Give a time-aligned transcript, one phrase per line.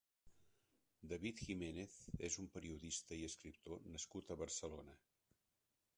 [1.11, 1.93] David Jiménez
[2.29, 5.01] és un periodista i escriptor nascut a Barcelona.